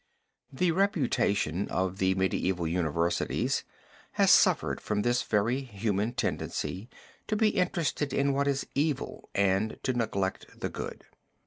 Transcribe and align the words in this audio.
The 0.51 0.71
reputation 0.71 1.67
of 1.67 1.99
the 1.99 2.15
medieval 2.15 2.67
universities 2.67 3.63
has 4.13 4.31
suffered 4.31 4.81
from 4.81 5.03
this 5.03 5.21
very 5.21 5.61
human 5.61 6.13
tendency 6.13 6.89
to 7.27 7.35
be 7.35 7.49
interested 7.49 8.11
in 8.11 8.33
what 8.33 8.47
is 8.47 8.65
evil 8.73 9.29
and 9.35 9.77
to 9.83 9.93
neglect 9.93 10.59
the 10.59 10.69
good. 10.69 11.05